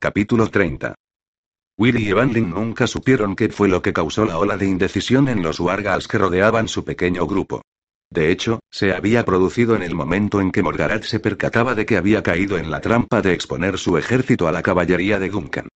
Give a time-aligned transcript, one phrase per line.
[0.00, 0.94] Capítulo 30.
[1.76, 5.42] Willy y Evanlin nunca supieron qué fue lo que causó la ola de indecisión en
[5.42, 7.62] los Wargals que rodeaban su pequeño grupo.
[8.08, 11.96] De hecho, se había producido en el momento en que Morgarat se percataba de que
[11.96, 15.66] había caído en la trampa de exponer su ejército a la caballería de Guncan.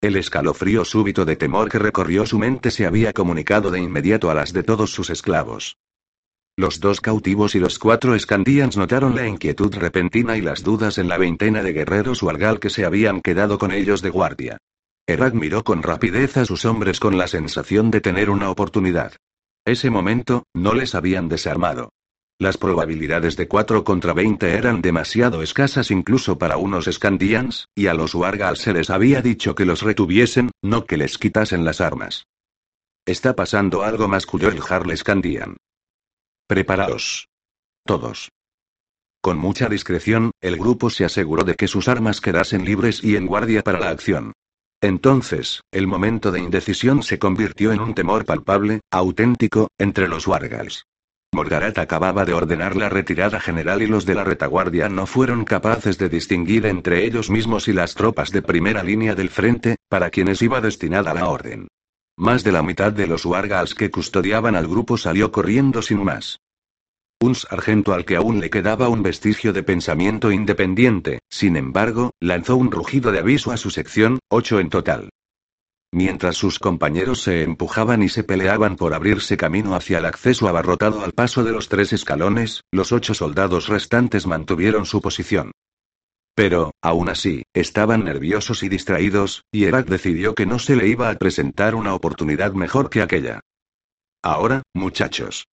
[0.00, 4.34] El escalofrío súbito de temor que recorrió su mente se había comunicado de inmediato a
[4.34, 5.76] las de todos sus esclavos.
[6.54, 11.08] Los dos cautivos y los cuatro Scandians notaron la inquietud repentina y las dudas en
[11.08, 14.58] la veintena de guerreros Wargal que se habían quedado con ellos de guardia.
[15.06, 19.14] Erak miró con rapidez a sus hombres con la sensación de tener una oportunidad.
[19.64, 21.90] Ese momento, no les habían desarmado.
[22.38, 27.94] Las probabilidades de 4 contra 20 eran demasiado escasas incluso para unos Scandians, y a
[27.94, 32.26] los Wargal se les había dicho que los retuviesen, no que les quitasen las armas.
[33.06, 35.56] Está pasando algo más cuyo el Harle Scandian.
[36.46, 37.28] Preparaos.
[37.84, 38.30] Todos.
[39.22, 43.26] Con mucha discreción, el grupo se aseguró de que sus armas quedasen libres y en
[43.26, 44.32] guardia para la acción.
[44.82, 50.84] Entonces, el momento de indecisión se convirtió en un temor palpable, auténtico, entre los Wargals.
[51.34, 55.96] Morgarat acababa de ordenar la retirada general y los de la retaguardia no fueron capaces
[55.96, 60.42] de distinguir entre ellos mismos y las tropas de primera línea del frente, para quienes
[60.42, 61.68] iba destinada la orden.
[62.16, 66.40] Más de la mitad de los Wargals que custodiaban al grupo salió corriendo sin más.
[67.20, 72.56] Un sargento al que aún le quedaba un vestigio de pensamiento independiente, sin embargo, lanzó
[72.56, 75.08] un rugido de aviso a su sección, ocho en total.
[75.92, 81.04] Mientras sus compañeros se empujaban y se peleaban por abrirse camino hacia el acceso abarrotado
[81.04, 85.52] al paso de los tres escalones, los ocho soldados restantes mantuvieron su posición.
[86.34, 91.10] Pero, aún así, estaban nerviosos y distraídos, y Erak decidió que no se le iba
[91.10, 93.40] a presentar una oportunidad mejor que aquella.
[94.22, 95.46] Ahora, muchachos.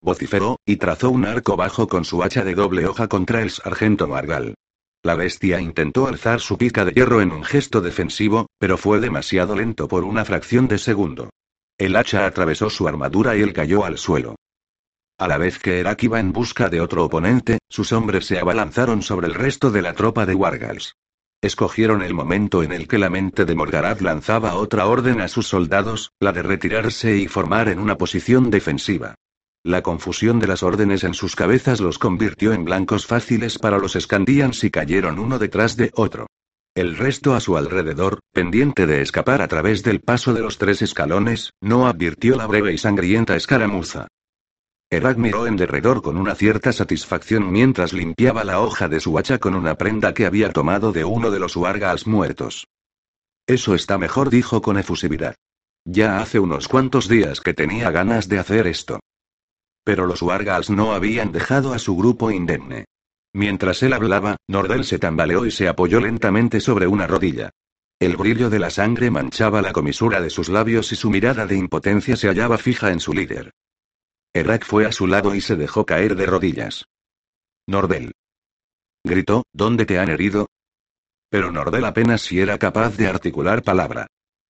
[0.00, 4.06] Vociferó, y trazó un arco bajo con su hacha de doble hoja contra el sargento
[4.06, 4.54] Margal.
[5.02, 9.56] La bestia intentó alzar su pica de hierro en un gesto defensivo, pero fue demasiado
[9.56, 11.30] lento por una fracción de segundo.
[11.78, 14.36] El hacha atravesó su armadura y él cayó al suelo.
[15.18, 19.02] A la vez que Erak iba en busca de otro oponente, sus hombres se abalanzaron
[19.02, 20.94] sobre el resto de la tropa de Wargals.
[21.42, 25.48] Escogieron el momento en el que la mente de Morgarath lanzaba otra orden a sus
[25.48, 29.16] soldados, la de retirarse y formar en una posición defensiva.
[29.64, 33.94] La confusión de las órdenes en sus cabezas los convirtió en blancos fáciles para los
[33.94, 36.28] Scandians y cayeron uno detrás de otro.
[36.76, 40.80] El resto a su alrededor, pendiente de escapar a través del paso de los tres
[40.80, 44.06] escalones, no advirtió la breve y sangrienta escaramuza.
[44.90, 49.38] Erak miró en derredor con una cierta satisfacción mientras limpiaba la hoja de su hacha
[49.38, 52.68] con una prenda que había tomado de uno de los Wargals muertos.
[53.46, 55.34] Eso está mejor, dijo con efusividad.
[55.84, 59.00] Ya hace unos cuantos días que tenía ganas de hacer esto.
[59.84, 62.86] Pero los Wargals no habían dejado a su grupo indemne.
[63.34, 67.50] Mientras él hablaba, Nordel se tambaleó y se apoyó lentamente sobre una rodilla.
[68.00, 71.56] El brillo de la sangre manchaba la comisura de sus labios y su mirada de
[71.56, 73.52] impotencia se hallaba fija en su líder.
[74.38, 76.86] Erak fue a su lado y se dejó caer de rodillas.
[77.66, 78.12] Nordel.
[79.04, 80.48] Gritó, ¿dónde te han herido?
[81.30, 84.06] Pero Nordel apenas si era capaz de articular palabra.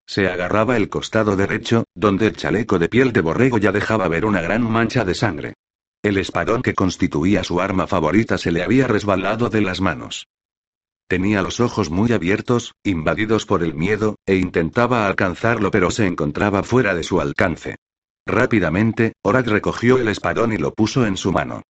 [0.06, 4.24] Se agarraba el costado derecho, donde el chaleco de piel de borrego ya dejaba ver
[4.24, 5.54] una gran mancha de sangre.
[6.02, 10.26] El espadón que constituía su arma favorita se le había resbalado de las manos.
[11.08, 16.62] Tenía los ojos muy abiertos, invadidos por el miedo, e intentaba alcanzarlo pero se encontraba
[16.62, 17.76] fuera de su alcance.
[18.28, 21.62] Rápidamente, Orak recogió el espadón y lo puso en su mano.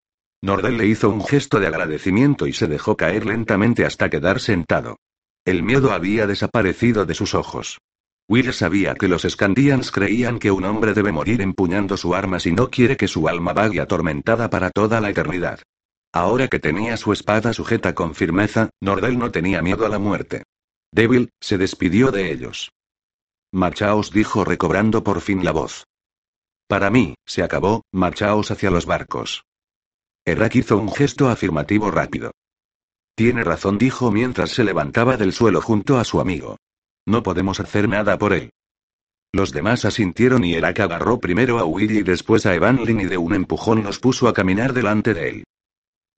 [0.43, 4.97] Nordel le hizo un gesto de agradecimiento y se dejó caer lentamente hasta quedar sentado.
[5.45, 7.79] El miedo había desaparecido de sus ojos.
[8.29, 12.51] Will sabía que los Scandians creían que un hombre debe morir empuñando su arma si
[12.51, 15.61] no quiere que su alma vague atormentada para toda la eternidad.
[16.13, 20.43] Ahora que tenía su espada sujeta con firmeza, Nordel no tenía miedo a la muerte.
[20.91, 22.73] Débil, se despidió de ellos.
[23.53, 25.88] Marchaos dijo recobrando por fin la voz.
[26.69, 29.45] Para mí, se acabó, marchaos hacia los barcos.
[30.27, 32.33] Erak hizo un gesto afirmativo rápido.
[33.17, 36.59] Tiene razón, dijo mientras se levantaba del suelo junto a su amigo.
[37.07, 38.51] No podemos hacer nada por él.
[39.33, 43.17] Los demás asintieron y Erak agarró primero a Willy y después a Evanlin y de
[43.17, 45.45] un empujón los puso a caminar delante de él.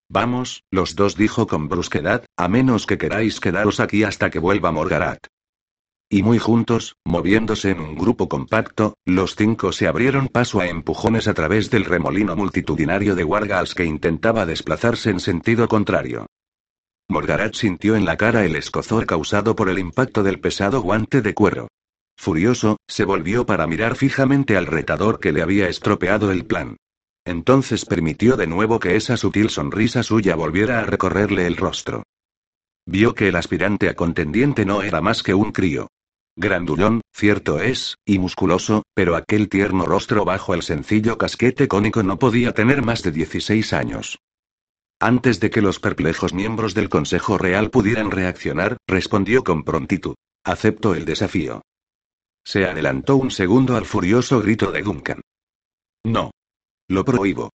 [0.08, 4.72] Vamos, los dos dijo con brusquedad, a menos que queráis quedaros aquí hasta que vuelva
[4.72, 5.28] Morgarat.
[6.12, 11.28] Y muy juntos, moviéndose en un grupo compacto, los cinco se abrieron paso a empujones
[11.28, 16.26] a través del remolino multitudinario de Wargals que intentaba desplazarse en sentido contrario.
[17.08, 21.32] Morgarat sintió en la cara el escozor causado por el impacto del pesado guante de
[21.32, 21.68] cuero.
[22.16, 26.76] Furioso, se volvió para mirar fijamente al retador que le había estropeado el plan.
[27.24, 32.02] Entonces permitió de nuevo que esa sutil sonrisa suya volviera a recorrerle el rostro.
[32.84, 35.86] Vio que el aspirante a contendiente no era más que un crío.
[36.40, 42.18] Grandullón, cierto es, y musculoso, pero aquel tierno rostro bajo el sencillo casquete cónico no
[42.18, 44.18] podía tener más de 16 años.
[44.98, 50.14] Antes de que los perplejos miembros del Consejo Real pudieran reaccionar, respondió con prontitud.
[50.42, 51.60] Acepto el desafío.
[52.42, 55.20] Se adelantó un segundo al furioso grito de Duncan.
[56.06, 56.30] No.
[56.88, 57.50] Lo prohíbo.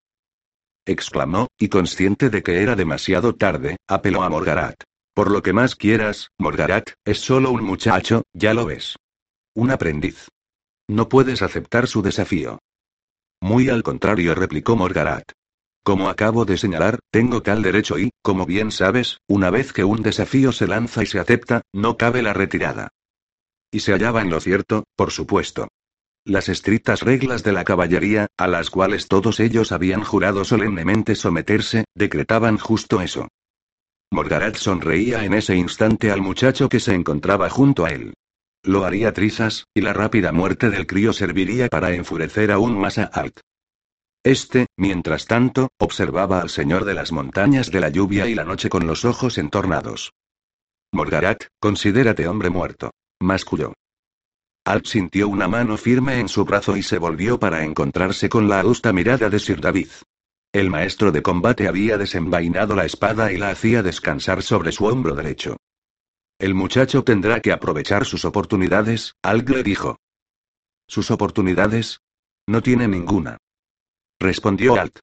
[0.85, 4.75] Exclamó, y consciente de que era demasiado tarde, apeló a Morgarat.
[5.15, 8.97] Por lo que más quieras, Morgarat, es solo un muchacho, ya lo ves.
[9.55, 10.27] Un aprendiz.
[10.89, 12.59] No puedes aceptar su desafío.
[13.41, 15.31] Muy al contrario, replicó Morgarat.
[15.85, 20.01] Como acabo de señalar, tengo tal derecho y, como bien sabes, una vez que un
[20.01, 22.89] desafío se lanza y se acepta, no cabe la retirada.
[23.71, 25.69] Y se hallaba en lo cierto, por supuesto.
[26.25, 31.85] Las estrictas reglas de la caballería, a las cuales todos ellos habían jurado solemnemente someterse,
[31.93, 33.29] decretaban justo eso.
[34.15, 38.13] Morgarat sonreía en ese instante al muchacho que se encontraba junto a él.
[38.63, 43.03] Lo haría trizas, y la rápida muerte del crío serviría para enfurecer aún más a
[43.03, 43.41] Alt.
[44.23, 48.69] Este, mientras tanto, observaba al señor de las montañas de la lluvia y la noche
[48.69, 50.13] con los ojos entornados.
[50.93, 52.91] Morgarat, considérate hombre muerto.
[53.19, 53.73] Masculló.
[54.65, 58.61] Alt sintió una mano firme en su brazo y se volvió para encontrarse con la
[58.61, 59.89] adusta mirada de Sir David.
[60.55, 65.13] El maestro de combate había desenvainado la espada y la hacía descansar sobre su hombro
[65.13, 65.57] derecho.
[66.39, 69.97] El muchacho tendrá que aprovechar sus oportunidades, Alt le dijo.
[70.87, 71.99] ¿Sus oportunidades?
[72.47, 73.37] No tiene ninguna.
[74.17, 74.99] Respondió Alt.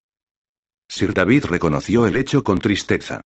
[0.89, 3.21] Sir David reconoció el hecho con tristeza.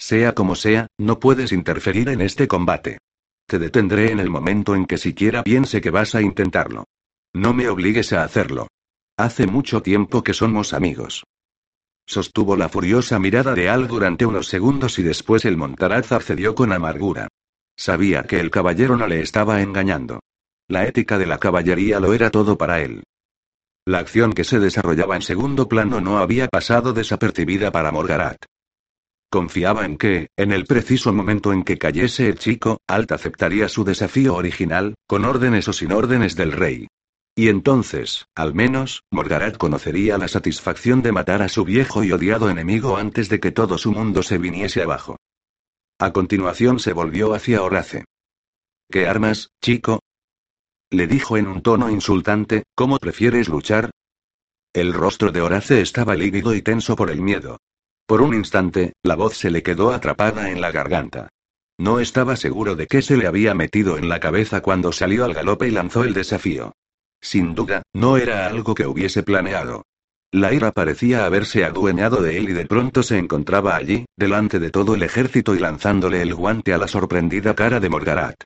[0.00, 2.98] Sea como sea, no puedes interferir en este combate.
[3.46, 6.86] Te detendré en el momento en que siquiera piense que vas a intentarlo.
[7.32, 8.66] No me obligues a hacerlo.
[9.16, 11.22] Hace mucho tiempo que somos amigos.
[12.06, 16.72] Sostuvo la furiosa mirada de Al durante unos segundos y después el montaraz accedió con
[16.72, 17.28] amargura.
[17.76, 20.20] Sabía que el caballero no le estaba engañando.
[20.68, 23.02] La ética de la caballería lo era todo para él.
[23.84, 28.38] La acción que se desarrollaba en segundo plano no había pasado desapercibida para Morgarat.
[29.30, 33.84] Confiaba en que, en el preciso momento en que cayese el chico, Alt aceptaría su
[33.84, 36.86] desafío original, con órdenes o sin órdenes del rey.
[37.38, 42.48] Y entonces, al menos, Morgarat conocería la satisfacción de matar a su viejo y odiado
[42.48, 45.18] enemigo antes de que todo su mundo se viniese abajo.
[45.98, 48.06] A continuación se volvió hacia Horace.
[48.90, 50.00] ¿Qué armas, chico?
[50.90, 53.90] Le dijo en un tono insultante, ¿cómo prefieres luchar?
[54.72, 57.58] El rostro de Horace estaba lívido y tenso por el miedo.
[58.06, 61.28] Por un instante, la voz se le quedó atrapada en la garganta.
[61.76, 65.34] No estaba seguro de qué se le había metido en la cabeza cuando salió al
[65.34, 66.72] galope y lanzó el desafío.
[67.20, 69.84] Sin duda, no era algo que hubiese planeado.
[70.32, 74.70] La ira parecía haberse adueñado de él y de pronto se encontraba allí, delante de
[74.70, 78.36] todo el ejército y lanzándole el guante a la sorprendida cara de Morgarat.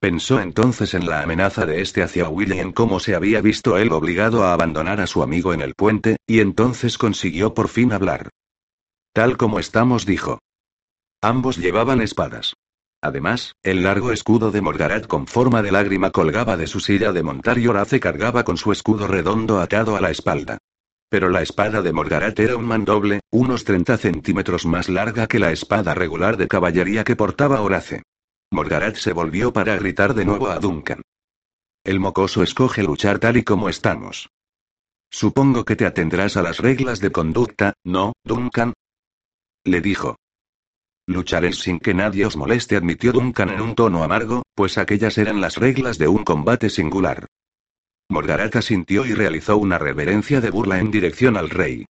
[0.00, 3.78] Pensó entonces en la amenaza de este hacia Willy y en cómo se había visto
[3.78, 7.92] él obligado a abandonar a su amigo en el puente, y entonces consiguió por fin
[7.92, 8.30] hablar.
[9.12, 10.38] Tal como estamos, dijo.
[11.20, 12.54] Ambos llevaban espadas.
[13.00, 17.22] Además, el largo escudo de Morgarat con forma de lágrima colgaba de su silla de
[17.22, 20.58] montar y Horace cargaba con su escudo redondo atado a la espalda.
[21.08, 25.52] Pero la espada de Morgarat era un mandoble, unos 30 centímetros más larga que la
[25.52, 28.02] espada regular de caballería que portaba Horace.
[28.50, 31.02] Morgarat se volvió para gritar de nuevo a Duncan.
[31.84, 34.28] El mocoso escoge luchar tal y como estamos.
[35.10, 38.74] Supongo que te atendrás a las reglas de conducta, ¿no, Duncan?
[39.64, 40.16] Le dijo.
[41.08, 45.40] Lucharéis sin que nadie os moleste, admitió Duncan en un tono amargo, pues aquellas eran
[45.40, 47.26] las reglas de un combate singular.
[48.10, 51.86] Morgarat asintió y realizó una reverencia de burla en dirección al rey.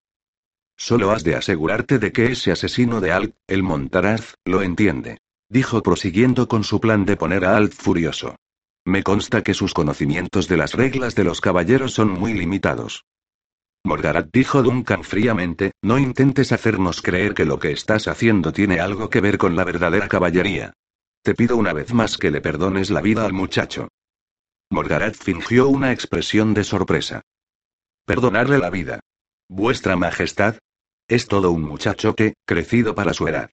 [0.78, 5.18] Solo has de asegurarte de que ese asesino de Alt, el Montaraz, lo entiende.
[5.50, 8.36] Dijo prosiguiendo con su plan de poner a Alt furioso.
[8.86, 13.04] Me consta que sus conocimientos de las reglas de los caballeros son muy limitados.
[13.88, 19.10] Morgarat dijo Duncan fríamente, no intentes hacernos creer que lo que estás haciendo tiene algo
[19.10, 20.74] que ver con la verdadera caballería.
[21.24, 23.88] Te pido una vez más que le perdones la vida al muchacho.
[24.70, 27.22] Morgarat fingió una expresión de sorpresa.
[28.06, 29.00] ¿Perdonarle la vida?
[29.48, 30.58] ¿Vuestra Majestad?
[31.08, 33.50] es todo un muchachote, crecido para su edad.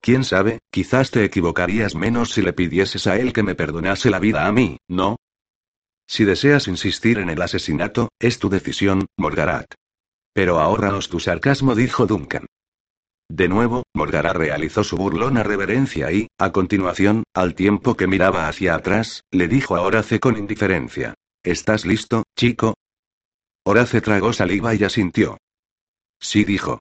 [0.00, 4.18] Quién sabe, quizás te equivocarías menos si le pidieses a él que me perdonase la
[4.18, 5.14] vida a mí, ¿no?
[6.06, 9.74] Si deseas insistir en el asesinato, es tu decisión, Morgarat.
[10.32, 12.46] Pero ahórranos tu sarcasmo, dijo Duncan.
[13.28, 18.76] De nuevo, Morgarat realizó su burlona reverencia y, a continuación, al tiempo que miraba hacia
[18.76, 21.14] atrás, le dijo a Horace con indiferencia.
[21.42, 22.74] ¿Estás listo, chico?
[23.64, 25.38] Horace tragó saliva y asintió.
[26.20, 26.78] Sí dijo.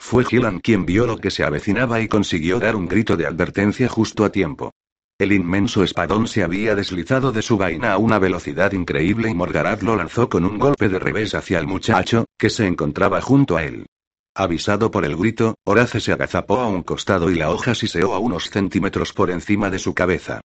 [0.00, 3.88] Fue Gillan quien vio lo que se avecinaba y consiguió dar un grito de advertencia
[3.88, 4.72] justo a tiempo.
[5.16, 9.80] El inmenso espadón se había deslizado de su vaina a una velocidad increíble y Morgarat
[9.82, 13.62] lo lanzó con un golpe de revés hacia el muchacho, que se encontraba junto a
[13.62, 13.86] él.
[14.34, 18.18] Avisado por el grito, Horace se agazapó a un costado y la hoja siseó a
[18.18, 20.40] unos centímetros por encima de su cabeza.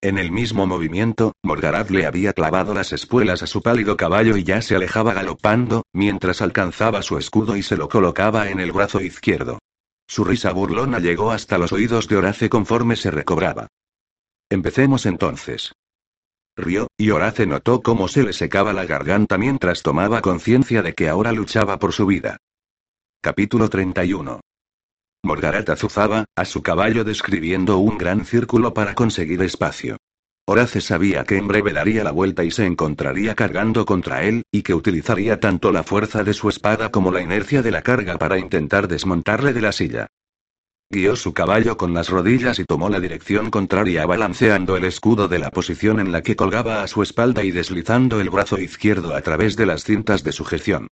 [0.00, 4.42] En el mismo movimiento, Morgarat le había clavado las espuelas a su pálido caballo y
[4.42, 9.02] ya se alejaba galopando, mientras alcanzaba su escudo y se lo colocaba en el brazo
[9.02, 9.58] izquierdo.
[10.08, 13.68] Su risa burlona llegó hasta los oídos de Horace conforme se recobraba.
[14.52, 15.72] Empecemos entonces.
[16.58, 21.08] Rió, y Horace notó cómo se le secaba la garganta mientras tomaba conciencia de que
[21.08, 22.36] ahora luchaba por su vida.
[23.22, 24.42] Capítulo 31.
[25.22, 29.96] Morgarat azuzaba, a su caballo describiendo un gran círculo para conseguir espacio.
[30.44, 34.60] Horace sabía que en breve daría la vuelta y se encontraría cargando contra él, y
[34.60, 38.38] que utilizaría tanto la fuerza de su espada como la inercia de la carga para
[38.38, 40.08] intentar desmontarle de la silla.
[40.94, 45.38] Guió su caballo con las rodillas y tomó la dirección contraria balanceando el escudo de
[45.38, 49.22] la posición en la que colgaba a su espalda y deslizando el brazo izquierdo a
[49.22, 50.88] través de las cintas de sujeción.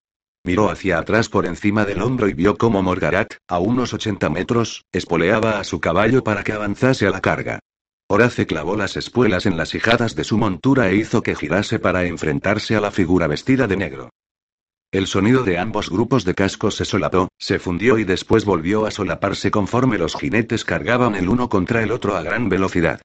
[0.45, 4.85] Miró hacia atrás por encima del hombro y vio cómo Morgarat, a unos 80 metros,
[4.93, 7.59] espoleaba a su caballo para que avanzase a la carga.
[8.07, 12.05] Horace clavó las espuelas en las hijadas de su montura e hizo que girase para
[12.05, 14.09] enfrentarse a la figura vestida de negro.
[14.91, 18.91] El sonido de ambos grupos de cascos se solapó, se fundió y después volvió a
[18.91, 22.99] solaparse conforme los jinetes cargaban el uno contra el otro a gran velocidad.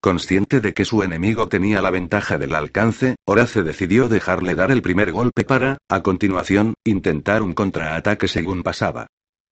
[0.00, 4.80] Consciente de que su enemigo tenía la ventaja del alcance, Horace decidió dejarle dar el
[4.80, 9.06] primer golpe para, a continuación, intentar un contraataque según pasaba.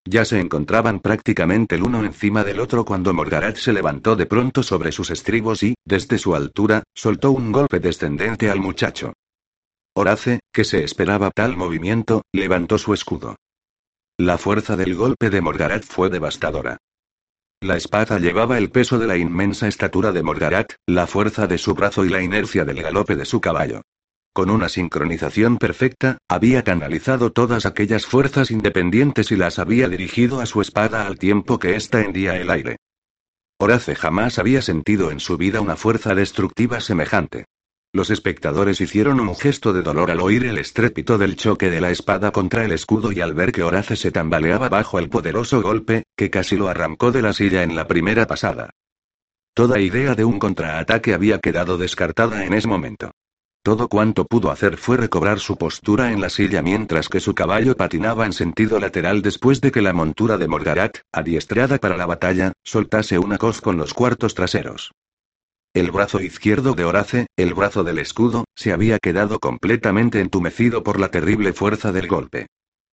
[0.05, 4.63] Ya se encontraban prácticamente el uno encima del otro cuando Morgarat se levantó de pronto
[4.63, 9.13] sobre sus estribos y, desde su altura, soltó un golpe descendente al muchacho.
[9.95, 13.35] Horace, que se esperaba tal movimiento, levantó su escudo.
[14.17, 16.77] La fuerza del golpe de Morgarat fue devastadora.
[17.61, 21.75] La espada llevaba el peso de la inmensa estatura de Morgarat, la fuerza de su
[21.75, 23.81] brazo y la inercia del galope de su caballo.
[24.33, 30.47] Con una sincronización perfecta, había canalizado todas aquellas fuerzas independientes y las había dirigido a
[30.47, 32.77] su espada al tiempo que ésta hendía el aire.
[33.59, 37.45] Horace jamás había sentido en su vida una fuerza destructiva semejante.
[37.95, 41.91] Los espectadores hicieron un gesto de dolor al oír el estrépito del choque de la
[41.91, 46.01] espada contra el escudo y al ver que Horace se tambaleaba bajo el poderoso golpe,
[46.17, 48.71] que casi lo arrancó de la silla en la primera pasada.
[49.53, 53.11] Toda idea de un contraataque había quedado descartada en ese momento.
[53.61, 57.77] Todo cuanto pudo hacer fue recobrar su postura en la silla mientras que su caballo
[57.77, 62.53] patinaba en sentido lateral después de que la montura de Morgarat, adiestrada para la batalla,
[62.63, 64.93] soltase una coz con los cuartos traseros.
[65.73, 70.99] El brazo izquierdo de Horace, el brazo del escudo, se había quedado completamente entumecido por
[70.99, 72.45] la terrible fuerza del golpe.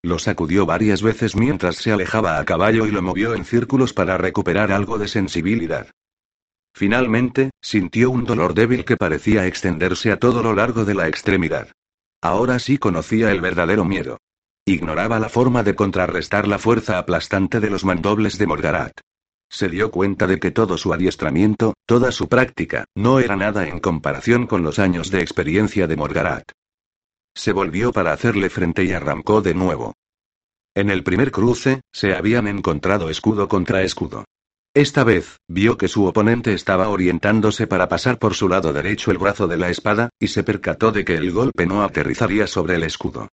[0.03, 4.17] Lo sacudió varias veces mientras se alejaba a caballo y lo movió en círculos para
[4.17, 5.91] recuperar algo de sensibilidad.
[6.75, 11.73] Finalmente, sintió un dolor débil que parecía extenderse a todo lo largo de la extremidad.
[12.23, 14.17] Ahora sí conocía el verdadero miedo.
[14.65, 19.01] Ignoraba la forma de contrarrestar la fuerza aplastante de los mandobles de Morgarat.
[19.51, 23.81] Se dio cuenta de que todo su adiestramiento, toda su práctica, no era nada en
[23.81, 26.53] comparación con los años de experiencia de Morgarat.
[27.35, 29.95] Se volvió para hacerle frente y arrancó de nuevo.
[30.75, 34.25] En el primer cruce, se habían encontrado escudo contra escudo.
[34.73, 39.19] Esta vez, vio que su oponente estaba orientándose para pasar por su lado derecho el
[39.19, 42.85] brazo de la espada, y se percató de que el golpe no aterrizaría sobre el
[42.85, 43.29] escudo.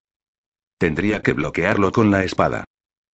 [0.78, 2.64] Tendría que bloquearlo con la espada.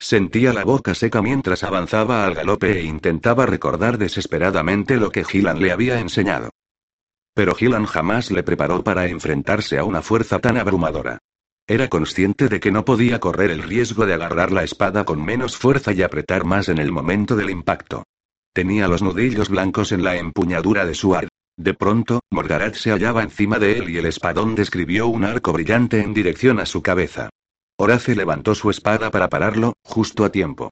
[0.02, 5.60] Sentía la boca seca mientras avanzaba al galope e intentaba recordar desesperadamente lo que Gillan
[5.60, 6.50] le había enseñado.
[7.34, 11.18] Pero Gillan jamás le preparó para enfrentarse a una fuerza tan abrumadora.
[11.68, 15.56] Era consciente de que no podía correr el riesgo de agarrar la espada con menos
[15.56, 18.02] fuerza y apretar más en el momento del impacto.
[18.52, 21.28] Tenía los nudillos blancos en la empuñadura de su ar.
[21.56, 26.00] De pronto, Morgarat se hallaba encima de él y el espadón describió un arco brillante
[26.00, 27.30] en dirección a su cabeza.
[27.76, 30.70] Horace levantó su espada para pararlo, justo a tiempo.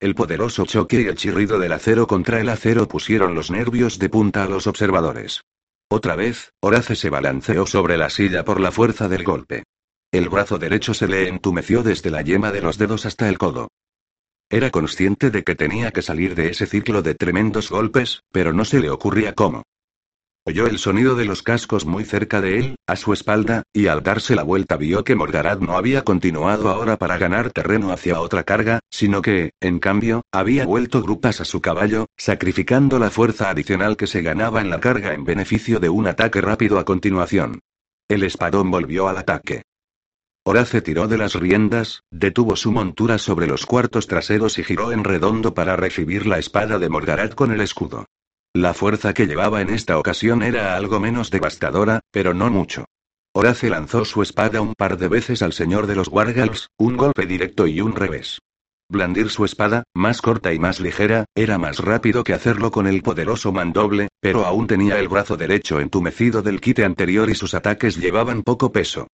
[0.00, 4.08] El poderoso choque y el chirrido del acero contra el acero pusieron los nervios de
[4.08, 5.42] punta a los observadores.
[5.90, 9.64] Otra vez, Horace se balanceó sobre la silla por la fuerza del golpe.
[10.12, 13.68] El brazo derecho se le entumeció desde la yema de los dedos hasta el codo.
[14.48, 18.64] Era consciente de que tenía que salir de ese ciclo de tremendos golpes, pero no
[18.64, 19.64] se le ocurría cómo.
[20.46, 24.02] Oyó el sonido de los cascos muy cerca de él, a su espalda, y al
[24.02, 28.42] darse la vuelta vio que Morgarad no había continuado ahora para ganar terreno hacia otra
[28.42, 33.98] carga, sino que, en cambio, había vuelto grupas a su caballo, sacrificando la fuerza adicional
[33.98, 37.60] que se ganaba en la carga en beneficio de un ataque rápido a continuación.
[38.08, 39.62] El espadón volvió al ataque.
[40.42, 45.04] Horace tiró de las riendas, detuvo su montura sobre los cuartos traseros y giró en
[45.04, 48.06] redondo para recibir la espada de Morgarat con el escudo.
[48.54, 52.84] La fuerza que llevaba en esta ocasión era algo menos devastadora, pero no mucho.
[53.32, 57.26] Horace lanzó su espada un par de veces al señor de los Wargals, un golpe
[57.26, 58.40] directo y un revés.
[58.88, 63.02] Blandir su espada, más corta y más ligera, era más rápido que hacerlo con el
[63.02, 67.98] poderoso mandoble, pero aún tenía el brazo derecho entumecido del quite anterior y sus ataques
[67.98, 69.06] llevaban poco peso.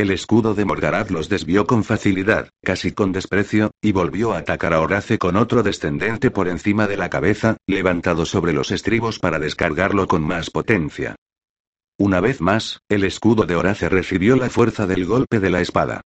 [0.00, 4.72] El escudo de Morgarath los desvió con facilidad, casi con desprecio, y volvió a atacar
[4.72, 9.38] a Horace con otro descendente por encima de la cabeza, levantado sobre los estribos para
[9.38, 11.16] descargarlo con más potencia.
[11.98, 16.00] Una vez más, el escudo de Horace recibió la fuerza del golpe de la espada.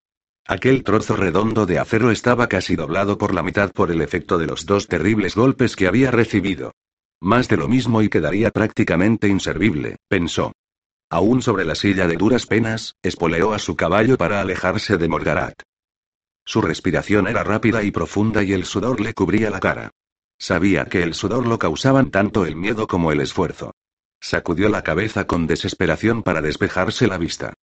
[0.45, 4.49] Aquel trozo redondo de acero estaba casi doblado por la mitad por el efecto de
[4.49, 6.73] los dos terribles golpes que había recibido.
[7.21, 10.51] Más de lo mismo y quedaría prácticamente inservible, pensó.
[11.15, 15.63] Aún sobre la silla de duras penas, espoleó a su caballo para alejarse de Morgarat.
[16.45, 19.93] Su respiración era rápida y profunda y el sudor le cubría la cara.
[20.41, 23.77] Sabía que el sudor lo causaban tanto el miedo como el esfuerzo.
[24.21, 27.55] Sacudió la cabeza con desesperación para despejarse la vista.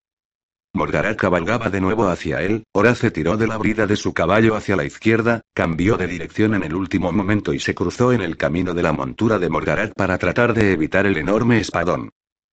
[0.71, 4.77] Morgarat cabalgaba de nuevo hacia él, Horace tiró de la brida de su caballo hacia
[4.77, 8.73] la izquierda, cambió de dirección en el último momento y se cruzó en el camino
[8.73, 12.11] de la montura de Morgarat para tratar de evitar el enorme espadón.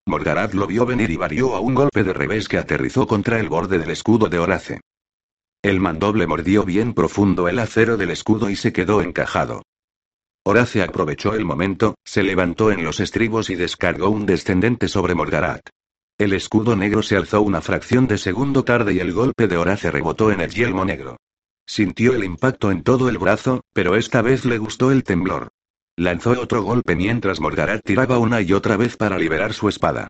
[0.08, 3.48] Morgarat lo vio venir y varió a un golpe de revés que aterrizó contra el
[3.48, 4.80] borde del escudo de Horace.
[5.62, 9.62] El mandoble mordió bien profundo el acero del escudo y se quedó encajado.
[10.44, 15.68] Horace aprovechó el momento, se levantó en los estribos y descargó un descendente sobre Morgarat.
[16.16, 19.90] El escudo negro se alzó una fracción de segundo tarde y el golpe de Horace
[19.90, 21.18] rebotó en el yelmo negro.
[21.66, 25.48] Sintió el impacto en todo el brazo, pero esta vez le gustó el temblor.
[25.98, 30.06] Lanzó otro golpe mientras Morgarat tiraba una y otra vez para liberar su espada.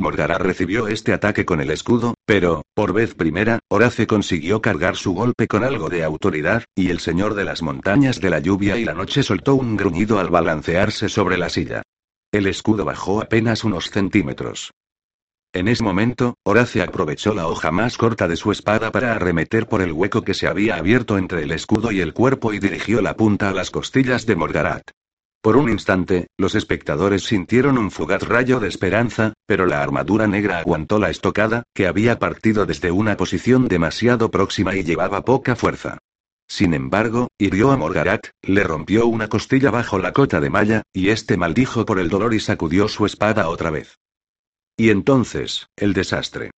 [0.00, 5.14] Morgarat recibió este ataque con el escudo, pero, por vez primera, Horace consiguió cargar su
[5.14, 8.84] golpe con algo de autoridad, y el señor de las montañas de la lluvia y
[8.84, 11.82] la noche soltó un gruñido al balancearse sobre la silla.
[12.32, 14.72] El escudo bajó apenas unos centímetros.
[15.52, 19.82] En ese momento, Horace aprovechó la hoja más corta de su espada para arremeter por
[19.82, 23.16] el hueco que se había abierto entre el escudo y el cuerpo y dirigió la
[23.16, 24.95] punta a las costillas de Morgarat.
[25.46, 30.58] Por un instante, los espectadores sintieron un fugaz rayo de esperanza, pero la armadura negra
[30.58, 35.98] aguantó la estocada, que había partido desde una posición demasiado próxima y llevaba poca fuerza.
[36.48, 41.10] Sin embargo, hirió a Morgarat, le rompió una costilla bajo la cota de malla, y
[41.10, 44.00] este maldijo por el dolor y sacudió su espada otra vez.
[44.76, 46.50] Y entonces, el desastre.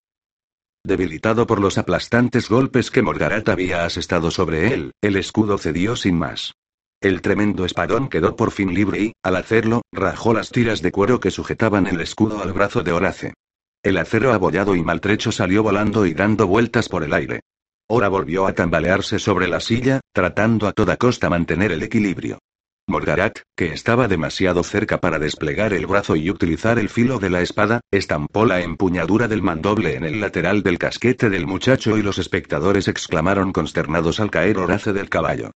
[0.83, 6.17] Debilitado por los aplastantes golpes que Morgarat había asestado sobre él, el escudo cedió sin
[6.17, 6.55] más.
[7.01, 11.21] El tremendo espadón quedó por fin libre y, al hacerlo, rajó las tiras de cuero
[11.21, 13.35] que sujetaban el escudo al brazo de Horace.
[13.85, 17.43] El acero abollado y maltrecho salió volando y dando vueltas por el aire.
[17.87, 22.41] Ora volvió a tambalearse sobre la silla, tratando a toda costa mantener el equilibrio.
[22.89, 27.43] Morgarat, que estaba demasiado cerca para desplegar el brazo y utilizar el filo de la
[27.43, 32.19] espada, estampó la empuñadura del mandoble en el lateral del casquete del muchacho y los
[32.19, 35.53] espectadores exclamaron consternados al caer Horace del caballo.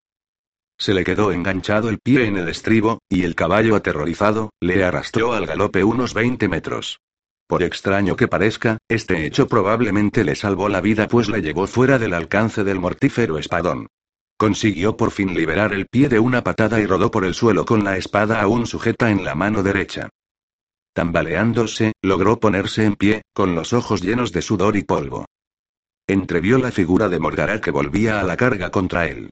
[0.82, 5.32] Se le quedó enganchado el pie en el estribo, y el caballo aterrorizado, le arrastró
[5.32, 6.98] al galope unos 20 metros.
[7.46, 12.00] Por extraño que parezca, este hecho probablemente le salvó la vida pues le llevó fuera
[12.00, 13.86] del alcance del mortífero espadón.
[14.36, 17.84] Consiguió por fin liberar el pie de una patada y rodó por el suelo con
[17.84, 20.08] la espada aún sujeta en la mano derecha.
[20.94, 25.26] Tambaleándose, logró ponerse en pie, con los ojos llenos de sudor y polvo.
[26.08, 29.30] Entrevió la figura de Morgarat que volvía a la carga contra él.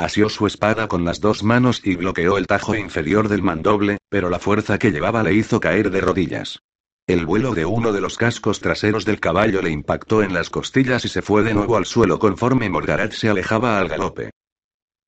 [0.00, 4.30] Asió su espada con las dos manos y bloqueó el tajo inferior del mandoble, pero
[4.30, 6.62] la fuerza que llevaba le hizo caer de rodillas.
[7.06, 11.04] El vuelo de uno de los cascos traseros del caballo le impactó en las costillas
[11.04, 14.30] y se fue de nuevo al suelo conforme Morgarat se alejaba al galope.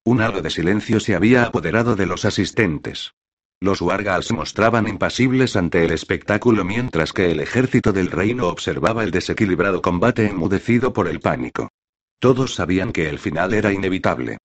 [0.05, 3.15] Un halo de silencio se había apoderado de los asistentes.
[3.63, 9.11] Los Wargals mostraban impasibles ante el espectáculo mientras que el ejército del reino observaba el
[9.11, 11.71] desequilibrado combate enmudecido por el pánico.
[12.19, 14.37] Todos sabían que el final era inevitable.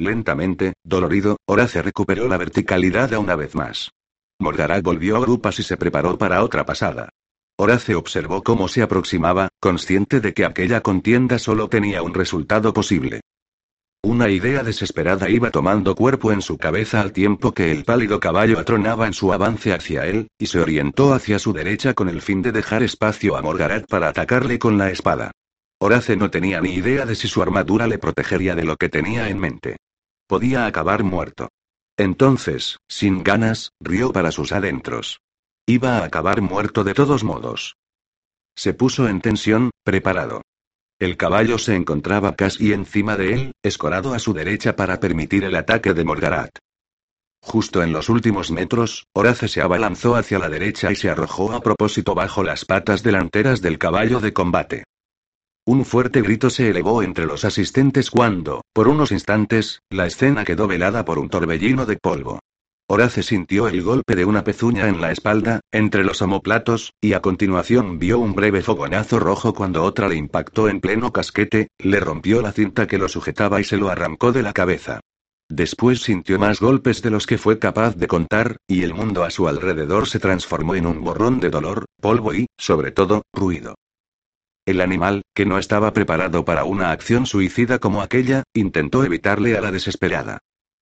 [0.00, 3.90] Lentamente, dolorido, Horace recuperó la verticalidad una vez más.
[4.38, 7.10] Morgarat volvió a grupas y se preparó para otra pasada.
[7.58, 13.20] Horace observó cómo se aproximaba, consciente de que aquella contienda solo tenía un resultado posible.
[14.02, 18.58] Una idea desesperada iba tomando cuerpo en su cabeza al tiempo que el pálido caballo
[18.58, 22.40] atronaba en su avance hacia él, y se orientó hacia su derecha con el fin
[22.40, 25.32] de dejar espacio a Morgarat para atacarle con la espada.
[25.78, 29.28] Horace no tenía ni idea de si su armadura le protegería de lo que tenía
[29.28, 29.76] en mente.
[30.30, 31.48] Podía acabar muerto.
[31.98, 35.18] Entonces, sin ganas, rió para sus adentros.
[35.66, 37.74] Iba a acabar muerto de todos modos.
[38.56, 40.42] Se puso en tensión, preparado.
[41.00, 45.56] El caballo se encontraba casi encima de él, escorado a su derecha para permitir el
[45.56, 46.56] ataque de Morgarat.
[47.42, 51.60] Justo en los últimos metros, Horace se abalanzó hacia la derecha y se arrojó a
[51.60, 54.84] propósito bajo las patas delanteras del caballo de combate.
[55.66, 60.66] Un fuerte grito se elevó entre los asistentes cuando, por unos instantes, la escena quedó
[60.66, 62.40] velada por un torbellino de polvo.
[62.88, 67.20] Horace sintió el golpe de una pezuña en la espalda, entre los omoplatos, y a
[67.20, 72.42] continuación vio un breve fogonazo rojo cuando otra le impactó en pleno casquete, le rompió
[72.42, 74.98] la cinta que lo sujetaba y se lo arrancó de la cabeza.
[75.48, 79.30] Después sintió más golpes de los que fue capaz de contar, y el mundo a
[79.30, 83.76] su alrededor se transformó en un borrón de dolor, polvo y, sobre todo, ruido.
[84.66, 89.60] El animal, que no estaba preparado para una acción suicida como aquella, intentó evitarle a
[89.60, 90.38] la desesperada.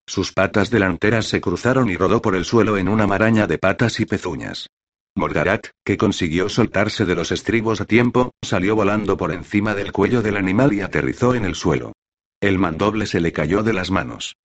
[0.06, 4.00] Sus patas delanteras se cruzaron y rodó por el suelo en una maraña de patas
[4.00, 4.68] y pezuñas.
[5.14, 10.22] Morgarat, que consiguió soltarse de los estribos a tiempo, salió volando por encima del cuello
[10.22, 11.92] del animal y aterrizó en el suelo.
[12.40, 14.36] El mandoble se le cayó de las manos.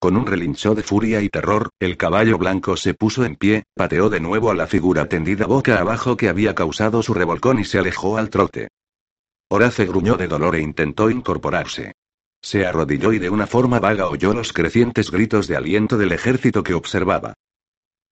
[0.00, 4.08] Con un relincho de furia y terror, el caballo blanco se puso en pie, pateó
[4.08, 7.78] de nuevo a la figura tendida boca abajo que había causado su revolcón y se
[7.78, 8.68] alejó al trote.
[9.50, 11.92] Horace gruñó de dolor e intentó incorporarse.
[12.40, 16.62] Se arrodilló y de una forma vaga oyó los crecientes gritos de aliento del ejército
[16.62, 17.34] que observaba.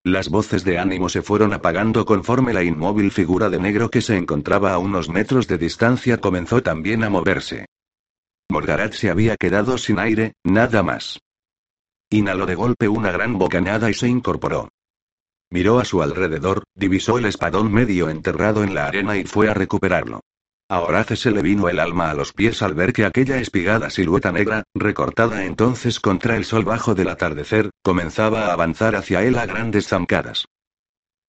[0.05, 4.18] Las voces de ánimo se fueron apagando conforme la inmóvil figura de negro que se
[4.18, 7.64] encontraba a unos metros de distancia comenzó también a moverse.
[8.51, 11.18] Morgarat se había quedado sin aire, nada más.
[12.11, 14.71] Inhaló de golpe una gran bocanada y se incorporó.
[15.51, 19.55] Miró a su alrededor, divisó el espadón medio enterrado en la arena y fue a
[19.55, 20.21] recuperarlo.
[20.71, 23.90] A Horace se le vino el alma a los pies al ver que aquella espigada
[23.90, 29.38] silueta negra, recortada entonces contra el sol bajo del atardecer, comenzaba a avanzar hacia él
[29.38, 30.47] a grandes zancadas.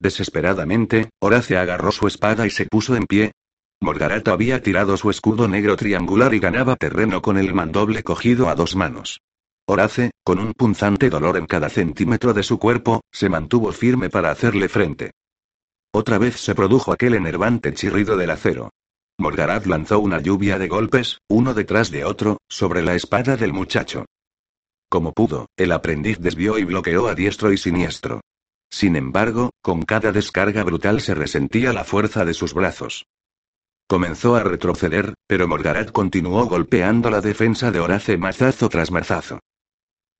[0.01, 3.33] Desesperadamente, Horace agarró su espada y se puso en pie.
[3.81, 8.55] Morgarat había tirado su escudo negro triangular y ganaba terreno con el mandoble cogido a
[8.55, 9.19] dos manos.
[9.71, 14.31] Horace, con un punzante dolor en cada centímetro de su cuerpo, se mantuvo firme para
[14.31, 15.11] hacerle frente.
[15.93, 18.71] Otra vez se produjo aquel enervante chirrido del acero.
[19.19, 24.05] Morgarat lanzó una lluvia de golpes, uno detrás de otro, sobre la espada del muchacho.
[24.89, 28.21] Como pudo, el aprendiz desvió y bloqueó a diestro y siniestro.
[28.71, 33.05] Sin embargo, con cada descarga brutal se resentía la fuerza de sus brazos.
[33.87, 39.39] Comenzó a retroceder, pero Morgarat continuó golpeando la defensa de Horace mazazo tras mazazo.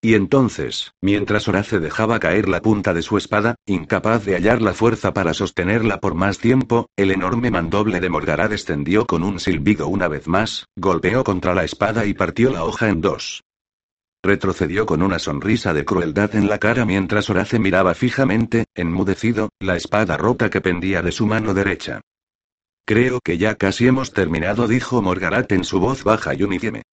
[0.02, 4.74] Y entonces, mientras Horace dejaba caer la punta de su espada, incapaz de hallar la
[4.74, 9.90] fuerza para sostenerla por más tiempo, el enorme mandoble de Morgará descendió con un silbido
[9.90, 13.44] una vez más, golpeó contra la espada y partió la hoja en dos.
[14.24, 19.76] Retrocedió con una sonrisa de crueldad en la cara mientras Horace miraba fijamente, enmudecido, la
[19.76, 22.00] espada rota que pendía de su mano derecha.
[22.86, 26.84] Creo que ya casi hemos terminado, dijo Morgarat en su voz baja y uniforme.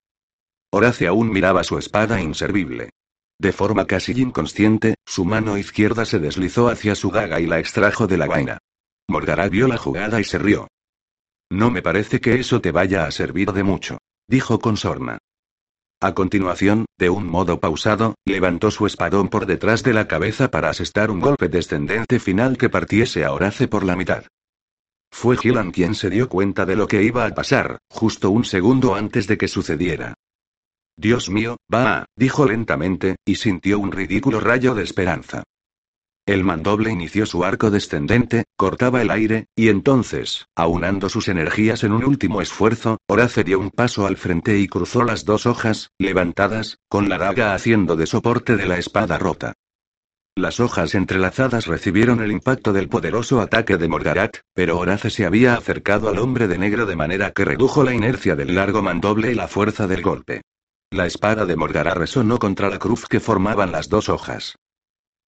[0.76, 2.90] Horace aún miraba su espada inservible.
[3.38, 8.06] De forma casi inconsciente, su mano izquierda se deslizó hacia su daga y la extrajo
[8.06, 8.58] de la vaina.
[9.08, 10.68] Morgará vio la jugada y se rió.
[11.50, 15.18] No me parece que eso te vaya a servir de mucho, dijo con sorna.
[16.00, 20.68] A continuación, de un modo pausado, levantó su espadón por detrás de la cabeza para
[20.68, 24.24] asestar un golpe descendente final que partiese a Horace por la mitad.
[25.10, 28.94] Fue Gillan quien se dio cuenta de lo que iba a pasar, justo un segundo
[28.94, 30.14] antes de que sucediera.
[30.98, 35.44] Dios mío, va, dijo lentamente, y sintió un ridículo rayo de esperanza.
[36.26, 41.92] El mandoble inició su arco descendente, cortaba el aire, y entonces, aunando sus energías en
[41.92, 46.78] un último esfuerzo, Horace dio un paso al frente y cruzó las dos hojas, levantadas,
[46.88, 49.52] con la daga haciendo de soporte de la espada rota.
[50.34, 55.54] Las hojas entrelazadas recibieron el impacto del poderoso ataque de Morgarat, pero Horace se había
[55.54, 59.34] acercado al hombre de negro de manera que redujo la inercia del largo mandoble y
[59.34, 60.42] la fuerza del golpe.
[60.96, 64.56] La espada de Morgara resonó contra la cruz que formaban las dos hojas.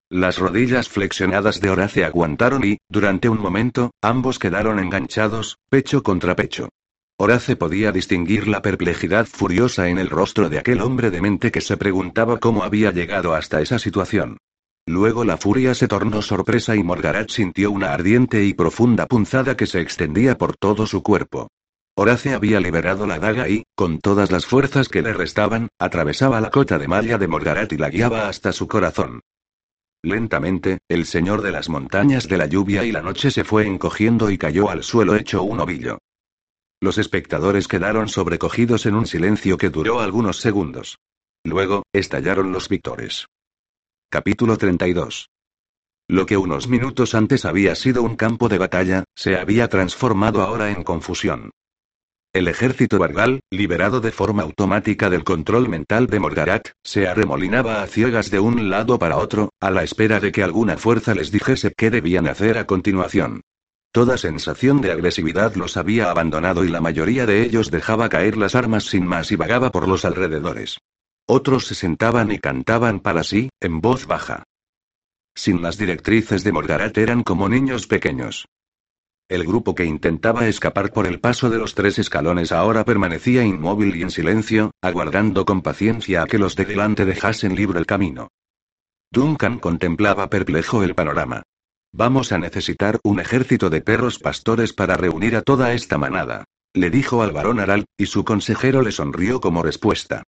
[0.09, 6.35] Las rodillas flexionadas de Horace aguantaron y, durante un momento, ambos quedaron enganchados, pecho contra
[6.35, 6.71] pecho.
[7.19, 11.77] Horace podía distinguir la perplejidad furiosa en el rostro de aquel hombre demente que se
[11.77, 14.39] preguntaba cómo había llegado hasta esa situación.
[14.87, 19.67] Luego la furia se tornó sorpresa y Morgarat sintió una ardiente y profunda punzada que
[19.67, 21.49] se extendía por todo su cuerpo.
[22.01, 26.49] Horace había liberado la daga y, con todas las fuerzas que le restaban, atravesaba la
[26.49, 29.19] cota de malla de Morgarat y la guiaba hasta su corazón.
[30.05, 34.31] Lentamente, el señor de las montañas de la lluvia y la noche se fue encogiendo
[34.31, 35.99] y cayó al suelo hecho un ovillo.
[36.81, 40.99] Los espectadores quedaron sobrecogidos en un silencio que duró algunos segundos.
[41.43, 43.27] Luego, estallaron los victores.
[44.09, 45.31] Capítulo 32.
[46.07, 50.71] Lo que unos minutos antes había sido un campo de batalla, se había transformado ahora
[50.71, 51.51] en confusión.
[52.39, 57.87] El ejército Vargal, liberado de forma automática del control mental de Morgarat, se arremolinaba a
[57.89, 61.73] ciegas de un lado para otro, a la espera de que alguna fuerza les dijese
[61.77, 63.41] qué debían hacer a continuación.
[63.91, 68.55] Toda sensación de agresividad los había abandonado y la mayoría de ellos dejaba caer las
[68.55, 70.79] armas sin más y vagaba por los alrededores.
[71.27, 74.45] Otros se sentaban y cantaban para sí, en voz baja.
[75.35, 78.47] Sin las directrices de Morgarat eran como niños pequeños.
[79.29, 83.95] El grupo que intentaba escapar por el paso de los tres escalones ahora permanecía inmóvil
[83.95, 88.29] y en silencio, aguardando con paciencia a que los de delante dejasen libre el camino.
[89.11, 91.43] Duncan contemplaba perplejo el panorama.
[91.93, 96.89] Vamos a necesitar un ejército de perros pastores para reunir a toda esta manada, le
[96.89, 100.23] dijo al varón Aral, y su consejero le sonrió como respuesta.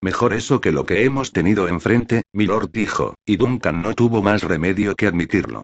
[0.00, 4.42] Mejor eso que lo que hemos tenido enfrente, Milord dijo, y Duncan no tuvo más
[4.42, 5.62] remedio que admitirlo.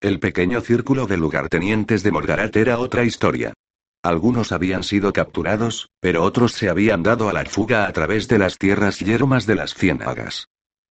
[0.00, 3.52] El pequeño círculo de lugartenientes de Morgarat era otra historia.
[4.02, 8.38] Algunos habían sido capturados, pero otros se habían dado a la fuga a través de
[8.38, 10.46] las tierras yermas de las ciénagas.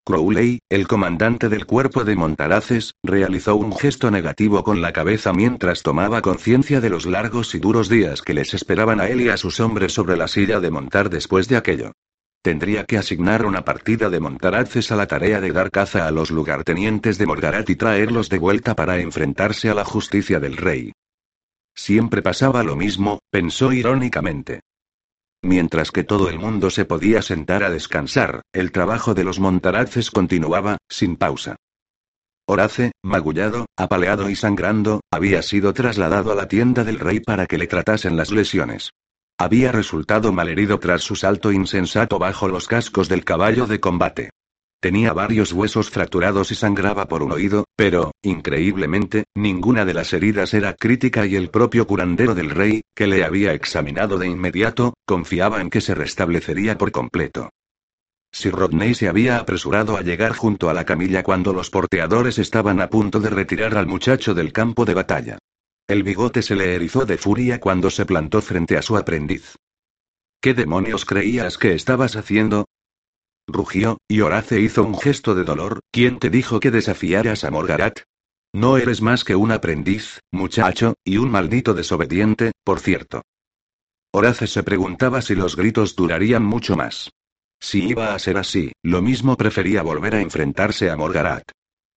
[0.05, 5.81] Crowley, el comandante del cuerpo de Montaraces, realizó un gesto negativo con la cabeza mientras
[5.81, 9.37] tomaba conciencia de los largos y duros días que les esperaban a él y a
[9.37, 11.93] sus hombres sobre la silla de montar después de aquello.
[12.41, 16.31] Tendría que asignar una partida de montaraces a la tarea de dar caza a los
[16.31, 20.93] lugartenientes de Morgarat y traerlos de vuelta para enfrentarse a la justicia del rey.
[21.75, 24.61] Siempre pasaba lo mismo, pensó irónicamente.
[25.41, 30.11] Mientras que todo el mundo se podía sentar a descansar, el trabajo de los montaraces
[30.11, 31.55] continuaba, sin pausa.
[32.45, 37.57] Horace, magullado, apaleado y sangrando, había sido trasladado a la tienda del rey para que
[37.57, 38.91] le tratasen las lesiones.
[39.41, 44.31] Había resultado malherido tras su salto insensato bajo los cascos del caballo de combate.
[44.81, 50.53] Tenía varios huesos fracturados y sangraba por un oído, pero, increíblemente, ninguna de las heridas
[50.53, 55.61] era crítica y el propio curandero del rey, que le había examinado de inmediato, confiaba
[55.61, 57.49] en que se restablecería por completo.
[58.33, 62.81] Sir Rodney se había apresurado a llegar junto a la camilla cuando los porteadores estaban
[62.81, 65.37] a punto de retirar al muchacho del campo de batalla.
[65.89, 69.55] El bigote se le erizó de furia cuando se plantó frente a su aprendiz.
[70.39, 72.65] ¿Qué demonios creías que estabas haciendo?
[73.47, 75.79] Rugió, y Horace hizo un gesto de dolor.
[75.91, 78.01] ¿Quién te dijo que desafiaras a Morgarat?
[78.53, 83.23] No eres más que un aprendiz, muchacho, y un maldito desobediente, por cierto.
[84.13, 87.09] Horace se preguntaba si los gritos durarían mucho más.
[87.59, 91.49] Si iba a ser así, lo mismo prefería volver a enfrentarse a Morgarat.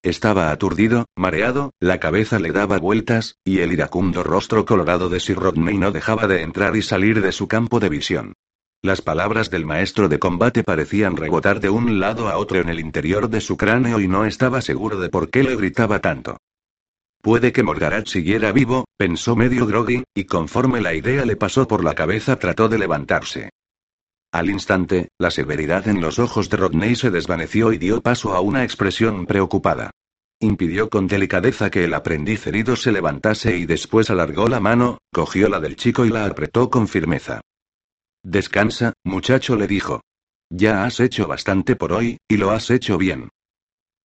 [0.03, 5.37] Estaba aturdido, mareado, la cabeza le daba vueltas, y el iracundo rostro colorado de Sir
[5.37, 8.33] Rodney no dejaba de entrar y salir de su campo de visión.
[8.81, 12.79] Las palabras del maestro de combate parecían rebotar de un lado a otro en el
[12.79, 16.37] interior de su cráneo y no estaba seguro de por qué le gritaba tanto.
[17.21, 21.83] Puede que Morgarat siguiera vivo, pensó medio groggy, y conforme la idea le pasó por
[21.83, 23.51] la cabeza trató de levantarse.
[24.31, 28.39] Al instante, la severidad en los ojos de Rodney se desvaneció y dio paso a
[28.39, 29.91] una expresión preocupada.
[30.39, 35.49] Impidió con delicadeza que el aprendiz herido se levantase y después alargó la mano, cogió
[35.49, 37.41] la del chico y la apretó con firmeza.
[38.23, 40.01] Descansa, muchacho, le dijo.
[40.49, 43.29] Ya has hecho bastante por hoy, y lo has hecho bien.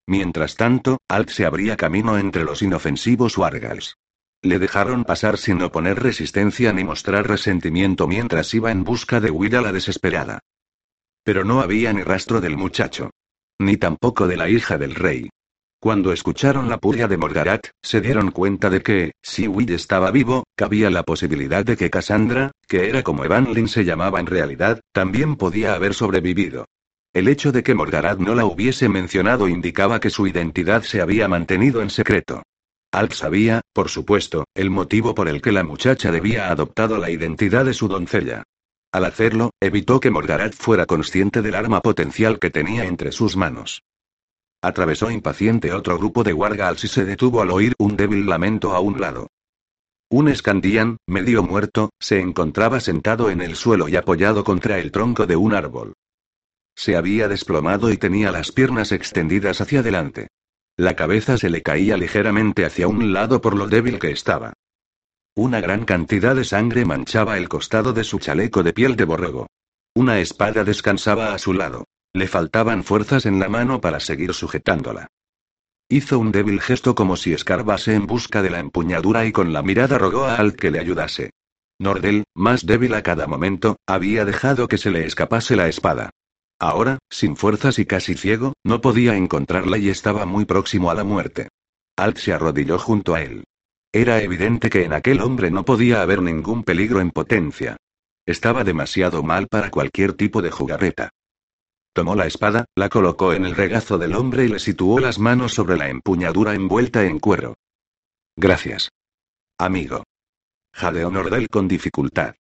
[0.09, 3.97] Mientras tanto, Alt se abría camino entre los inofensivos Wargals.
[4.47, 9.61] Le dejaron pasar sin oponer resistencia ni mostrar resentimiento mientras iba en busca de huida
[9.61, 10.39] la desesperada.
[11.25, 13.11] Pero no había ni rastro del muchacho.
[13.59, 15.31] Ni tampoco de la hija del rey.
[15.81, 20.45] Cuando escucharon la puria de Morgarat, se dieron cuenta de que, si Will estaba vivo,
[20.55, 25.35] cabía la posibilidad de que Cassandra, que era como Evanlin se llamaba en realidad, también
[25.35, 26.67] podía haber sobrevivido.
[27.13, 31.27] El hecho de que Morgarat no la hubiese mencionado indicaba que su identidad se había
[31.27, 32.45] mantenido en secreto.
[32.97, 37.67] Alp sabía, por supuesto, el motivo por el que la muchacha debía adoptado la identidad
[37.67, 38.45] de su doncella.
[38.91, 43.83] Al hacerlo, evitó que Morgarat fuera consciente del arma potencial que tenía entre sus manos.
[44.63, 48.81] Atravesó impaciente otro grupo de wargals y se detuvo al oír un débil lamento a
[48.81, 49.29] un lado.
[50.09, 55.27] Un escandián, medio muerto, se encontraba sentado en el suelo y apoyado contra el tronco
[55.27, 55.93] de un árbol.
[56.75, 60.29] Se había desplomado y tenía las piernas extendidas hacia adelante.
[60.79, 64.53] La cabeza se le caía ligeramente hacia un lado por lo débil que estaba.
[65.35, 69.47] Una gran cantidad de sangre manchaba el costado de su chaleco de piel de borrego.
[69.95, 71.85] Una espada descansaba a su lado.
[72.13, 75.09] Le faltaban fuerzas en la mano para seguir sujetándola.
[75.89, 79.63] Hizo un débil gesto como si escarbase en busca de la empuñadura y con la
[79.63, 81.31] mirada rogó a Alt que le ayudase.
[81.79, 86.11] Nordel, más débil a cada momento, había dejado que se le escapase la espada.
[86.59, 91.05] Ahora, sin fuerzas y casi ciego, no podía encontrarla y estaba muy próximo a la
[91.05, 91.49] muerte.
[91.97, 93.45] Alt se arrodilló junto a él.
[93.93, 97.77] Era evidente que en aquel hombre no podía haber ningún peligro en potencia.
[98.27, 101.11] Estaba demasiado mal para cualquier tipo de jugarreta.
[101.95, 105.55] Tomó la espada, la colocó en el regazo del hombre y le situó las manos
[105.55, 107.55] sobre la empuñadura envuelta en cuero.
[108.37, 108.91] Gracias.
[109.59, 110.05] Amigo.
[110.75, 112.35] Jadeó Nordel con dificultad.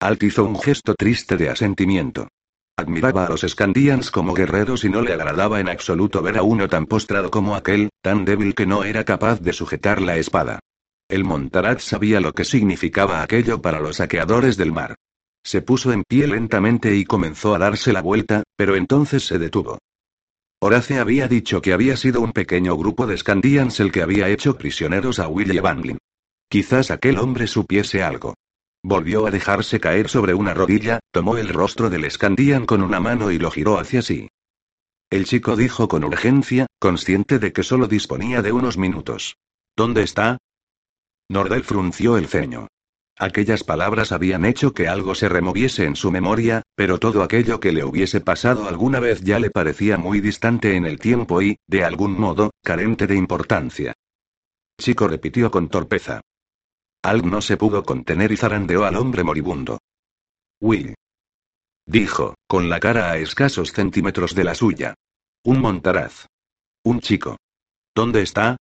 [0.00, 2.28] Alt hizo un gesto triste de asentimiento.
[2.78, 6.68] Admiraba a los Scandians como guerreros y no le agradaba en absoluto ver a uno
[6.68, 10.60] tan postrado como aquel, tan débil que no era capaz de sujetar la espada.
[11.08, 14.94] El Montarat sabía lo que significaba aquello para los saqueadores del mar.
[15.42, 19.78] Se puso en pie lentamente y comenzó a darse la vuelta, pero entonces se detuvo.
[20.60, 24.56] Horace había dicho que había sido un pequeño grupo de Scandians el que había hecho
[24.56, 25.98] prisioneros a William Banglin.
[26.48, 28.34] Quizás aquel hombre supiese algo.
[28.88, 33.30] Volvió a dejarse caer sobre una rodilla, tomó el rostro del Scandian con una mano
[33.30, 34.30] y lo giró hacia sí.
[35.10, 39.36] El chico dijo con urgencia, consciente de que solo disponía de unos minutos.
[39.76, 40.38] ¿Dónde está?
[41.28, 42.68] Nordel frunció el ceño.
[43.18, 47.72] Aquellas palabras habían hecho que algo se removiese en su memoria, pero todo aquello que
[47.72, 51.84] le hubiese pasado alguna vez ya le parecía muy distante en el tiempo y, de
[51.84, 53.92] algún modo, carente de importancia.
[54.80, 56.22] Chico repitió con torpeza.
[57.02, 59.78] Al no se pudo contener y zarandeó al hombre moribundo.
[60.60, 60.94] Will.
[61.86, 64.94] Dijo, con la cara a escasos centímetros de la suya.
[65.44, 66.26] Un montaraz.
[66.82, 67.36] Un chico.
[67.94, 68.56] ¿Dónde está?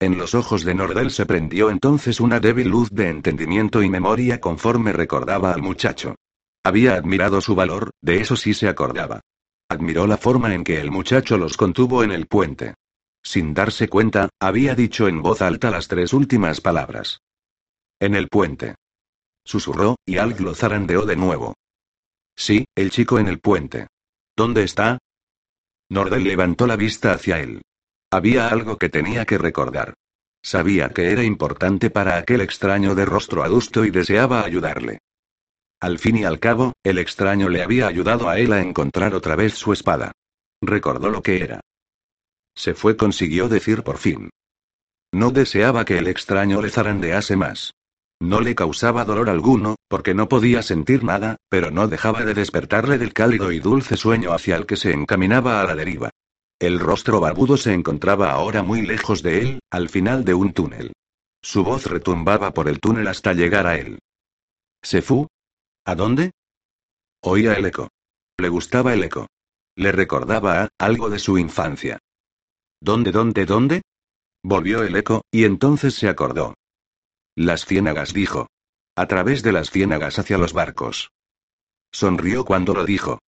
[0.00, 4.40] En los ojos de Nordel se prendió entonces una débil luz de entendimiento y memoria
[4.40, 6.14] conforme recordaba al muchacho.
[6.64, 9.20] Había admirado su valor, de eso sí se acordaba.
[9.68, 12.74] Admiró la forma en que el muchacho los contuvo en el puente.
[13.22, 17.20] Sin darse cuenta, había dicho en voz alta las tres últimas palabras.
[18.00, 18.76] En el puente.
[19.44, 21.54] Susurró, y Alg lo zarandeó de nuevo.
[22.34, 23.88] Sí, el chico en el puente.
[24.34, 24.98] ¿Dónde está?
[25.90, 27.60] Nordel levantó la vista hacia él.
[28.10, 29.94] Había algo que tenía que recordar.
[30.42, 35.00] Sabía que era importante para aquel extraño de rostro adusto y deseaba ayudarle.
[35.80, 39.36] Al fin y al cabo, el extraño le había ayudado a él a encontrar otra
[39.36, 40.12] vez su espada.
[40.62, 41.60] Recordó lo que era.
[42.54, 44.30] Se fue, consiguió decir por fin.
[45.12, 47.72] No deseaba que el extraño le zarandease más.
[48.22, 52.98] No le causaba dolor alguno, porque no podía sentir nada, pero no dejaba de despertarle
[52.98, 56.10] del cálido y dulce sueño hacia el que se encaminaba a la deriva.
[56.58, 60.92] El rostro barbudo se encontraba ahora muy lejos de él, al final de un túnel.
[61.42, 63.98] Su voz retumbaba por el túnel hasta llegar a él.
[64.82, 65.26] ¿Se fu?
[65.86, 66.32] ¿A dónde?
[67.22, 67.88] Oía el eco.
[68.38, 69.28] Le gustaba el eco.
[69.76, 71.98] Le recordaba a, algo de su infancia.
[72.82, 73.82] ¿Dónde, dónde, dónde?
[74.42, 76.54] Volvió el eco, y entonces se acordó.
[77.36, 78.48] Las ciénagas dijo.
[78.96, 81.10] A través de las ciénagas hacia los barcos.
[81.92, 83.18] Sonrió cuando lo dijo.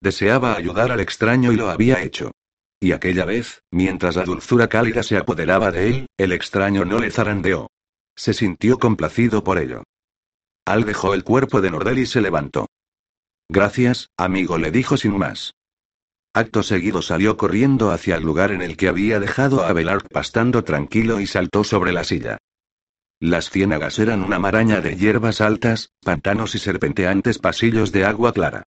[0.00, 2.32] Deseaba ayudar al extraño y lo había hecho.
[2.80, 7.10] Y aquella vez, mientras la dulzura cálida se apoderaba de él, el extraño no le
[7.10, 7.68] zarandeó.
[8.16, 9.84] Se sintió complacido por ello.
[10.66, 12.66] Al dejó el cuerpo de Nordel y se levantó.
[13.48, 15.54] Gracias, amigo, le dijo sin más.
[16.34, 20.64] Acto seguido salió corriendo hacia el lugar en el que había dejado a Abelard pastando
[20.64, 22.38] tranquilo y saltó sobre la silla.
[23.22, 28.64] Las ciénagas eran una maraña de hierbas altas, pantanos y serpenteantes pasillos de agua clara.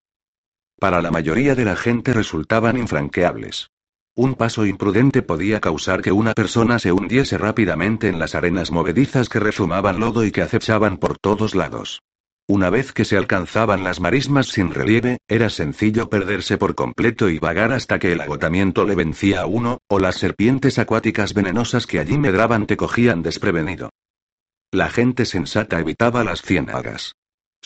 [0.78, 3.72] Para la mayoría de la gente resultaban infranqueables.
[4.14, 9.28] Un paso imprudente podía causar que una persona se hundiese rápidamente en las arenas movedizas
[9.28, 12.00] que rezumaban lodo y que acechaban por todos lados.
[12.46, 17.40] Una vez que se alcanzaban las marismas sin relieve, era sencillo perderse por completo y
[17.40, 21.98] vagar hasta que el agotamiento le vencía a uno, o las serpientes acuáticas venenosas que
[21.98, 23.90] allí medraban te cogían desprevenido.
[24.72, 27.14] La gente sensata evitaba las ciénagas.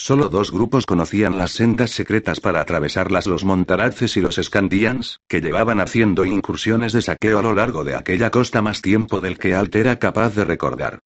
[0.00, 5.40] Solo dos grupos conocían las sendas secretas para atravesarlas los montaraces y los escandians, que
[5.40, 9.54] llevaban haciendo incursiones de saqueo a lo largo de aquella costa más tiempo del que
[9.54, 11.00] Alt era capaz de recordar.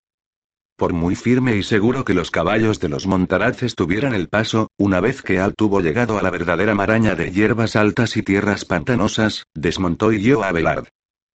[0.76, 5.00] Por muy firme y seguro que los caballos de los montaraces tuvieran el paso, una
[5.00, 9.44] vez que Alt tuvo llegado a la verdadera maraña de hierbas altas y tierras pantanosas,
[9.54, 10.88] desmontó y guió a Abelard.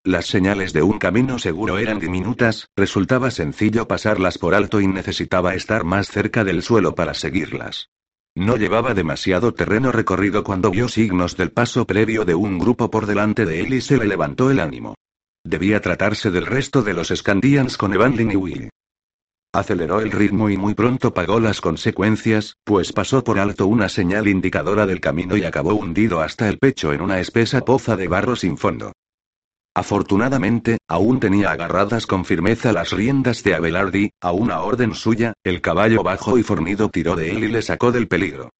[0.08, 5.54] Las señales de un camino seguro eran diminutas, resultaba sencillo pasarlas por alto y necesitaba
[5.54, 7.90] estar más cerca del suelo para seguirlas.
[8.34, 13.04] No llevaba demasiado terreno recorrido cuando vio signos del paso previo de un grupo por
[13.04, 14.94] delante de él y se le levantó el ánimo.
[15.44, 18.70] Debía tratarse del resto de los Scandians con Evanlin y Will.
[19.52, 24.26] Aceleró el ritmo y muy pronto pagó las consecuencias, pues pasó por alto una señal
[24.26, 28.36] indicadora del camino y acabó hundido hasta el pecho en una espesa poza de barro
[28.36, 28.92] sin fondo.
[29.78, 35.60] Afortunadamente, aún tenía agarradas con firmeza las riendas de Abelardi, a una orden suya, el
[35.60, 38.50] caballo bajo y fornido tiró de él y le sacó del peligro.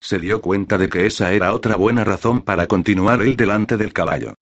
[0.00, 3.92] Se dio cuenta de que esa era otra buena razón para continuar él delante del
[3.92, 4.34] caballo.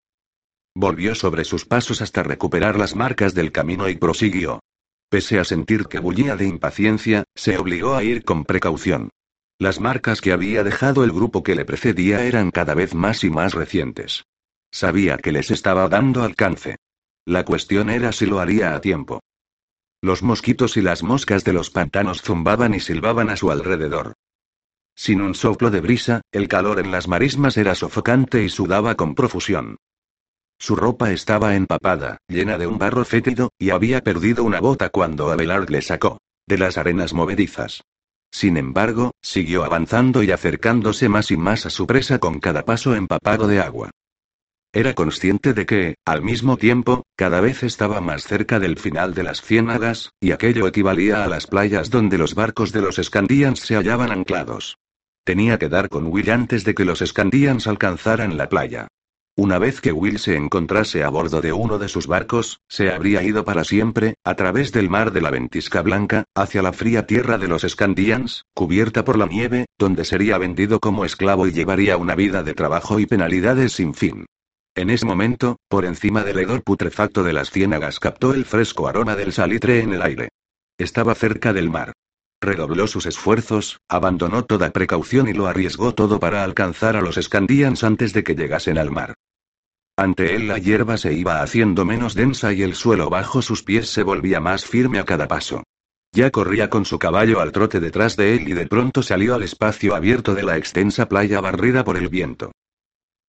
[0.74, 4.60] Volvió sobre sus pasos hasta recuperar las marcas del camino y prosiguió.
[5.08, 9.08] Pese a sentir que bullía de impaciencia, se obligó a ir con precaución.
[9.58, 13.30] Las marcas que había dejado el grupo que le precedía eran cada vez más y
[13.30, 14.24] más recientes.
[14.74, 16.78] Sabía que les estaba dando alcance.
[17.24, 19.20] La cuestión era si lo haría a tiempo.
[20.02, 24.14] Los mosquitos y las moscas de los pantanos zumbaban y silbaban a su alrededor.
[24.96, 29.14] Sin un soplo de brisa, el calor en las marismas era sofocante y sudaba con
[29.14, 29.76] profusión.
[30.58, 35.30] Su ropa estaba empapada, llena de un barro fétido, y había perdido una bota cuando
[35.30, 36.18] Abelard le sacó
[36.48, 37.84] de las arenas movedizas.
[38.32, 42.96] Sin embargo, siguió avanzando y acercándose más y más a su presa con cada paso
[42.96, 43.92] empapado de agua.
[44.76, 49.22] Era consciente de que, al mismo tiempo, cada vez estaba más cerca del final de
[49.22, 53.76] las ciénagas, y aquello equivalía a las playas donde los barcos de los Scandians se
[53.76, 54.76] hallaban anclados.
[55.22, 58.88] Tenía que dar con Will antes de que los Scandians alcanzaran la playa.
[59.36, 63.22] Una vez que Will se encontrase a bordo de uno de sus barcos, se habría
[63.22, 67.38] ido para siempre, a través del mar de la ventisca blanca, hacia la fría tierra
[67.38, 72.16] de los Scandians, cubierta por la nieve, donde sería vendido como esclavo y llevaría una
[72.16, 74.26] vida de trabajo y penalidades sin fin.
[74.76, 79.14] En ese momento, por encima del hedor putrefacto de las ciénagas captó el fresco aroma
[79.14, 80.30] del salitre en el aire.
[80.78, 81.92] Estaba cerca del mar.
[82.40, 87.84] Redobló sus esfuerzos, abandonó toda precaución y lo arriesgó todo para alcanzar a los Scandians
[87.84, 89.14] antes de que llegasen al mar.
[89.96, 93.88] Ante él la hierba se iba haciendo menos densa y el suelo bajo sus pies
[93.88, 95.62] se volvía más firme a cada paso.
[96.12, 99.44] Ya corría con su caballo al trote detrás de él y de pronto salió al
[99.44, 102.50] espacio abierto de la extensa playa barrida por el viento.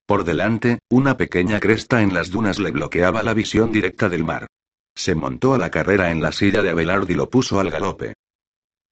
[0.05, 4.47] Por delante, una pequeña cresta en las dunas le bloqueaba la visión directa del mar.
[4.93, 8.13] Se montó a la carrera en la silla de Abelard y lo puso al galope.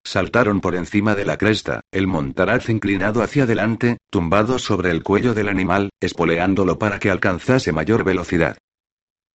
[0.04, 5.34] Saltaron por encima de la cresta, el montaraz inclinado hacia adelante, tumbado sobre el cuello
[5.34, 8.58] del animal, espoleándolo para que alcanzase mayor velocidad.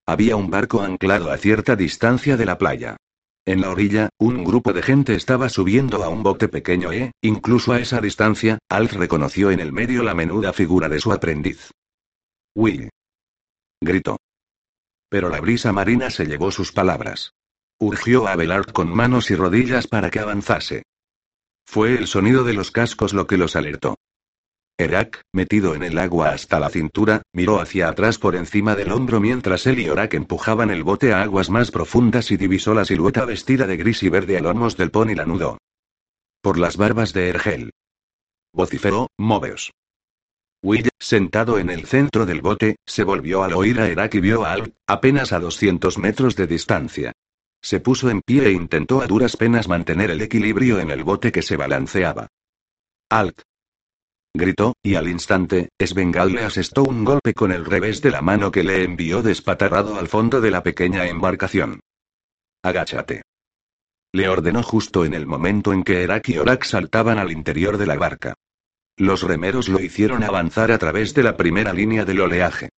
[0.05, 2.97] Había un barco anclado a cierta distancia de la playa.
[3.49, 7.72] En la orilla, un grupo de gente estaba subiendo a un bote pequeño e, incluso
[7.72, 11.70] a esa distancia, Alf reconoció en el medio la menuda figura de su aprendiz.
[12.55, 12.90] Will.
[13.80, 14.18] Gritó.
[15.09, 17.32] Pero la brisa marina se llevó sus palabras.
[17.80, 20.82] Urgió a Abelard con manos y rodillas para que avanzase.
[21.64, 23.96] Fue el sonido de los cascos lo que los alertó.
[24.81, 29.18] Erak, metido en el agua hasta la cintura, miró hacia atrás por encima del hombro
[29.18, 33.24] mientras él y Orak empujaban el bote a aguas más profundas y divisó la silueta
[33.24, 35.59] vestida de gris y verde a lomos del pony lanudo.
[36.41, 37.72] Por las barbas de Ergel.
[38.53, 39.72] Vociferó, moveos.
[40.62, 44.45] Will, sentado en el centro del bote, se volvió al oír a Erak y vio
[44.45, 47.12] a Al, apenas a 200 metros de distancia.
[47.61, 51.33] Se puso en pie e intentó a duras penas mantener el equilibrio en el bote
[51.33, 52.29] que se balanceaba.
[53.11, 53.43] Alt.
[54.35, 58.51] Gritó, y al instante, Svengal le asestó un golpe con el revés de la mano
[58.51, 61.81] que le envió despatarrado al fondo de la pequeña embarcación.
[62.62, 63.22] Agáchate.
[64.12, 67.87] Le ordenó justo en el momento en que Erak y Orak saltaban al interior de
[67.87, 68.35] la barca.
[68.97, 72.70] Los remeros lo hicieron avanzar a través de la primera línea del oleaje.